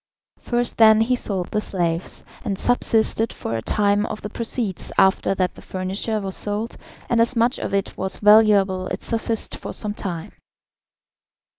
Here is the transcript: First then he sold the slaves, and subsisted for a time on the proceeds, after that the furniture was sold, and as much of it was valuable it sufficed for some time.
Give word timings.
First 0.39 0.77
then 0.79 1.01
he 1.01 1.15
sold 1.15 1.51
the 1.51 1.61
slaves, 1.61 2.23
and 2.43 2.57
subsisted 2.57 3.31
for 3.31 3.55
a 3.55 3.61
time 3.61 4.07
on 4.07 4.17
the 4.23 4.31
proceeds, 4.31 4.91
after 4.97 5.35
that 5.35 5.53
the 5.53 5.61
furniture 5.61 6.19
was 6.19 6.35
sold, 6.35 6.75
and 7.07 7.21
as 7.21 7.35
much 7.35 7.59
of 7.59 7.71
it 7.71 7.95
was 7.95 8.17
valuable 8.17 8.87
it 8.87 9.03
sufficed 9.03 9.55
for 9.57 9.73
some 9.73 9.93
time. 9.93 10.31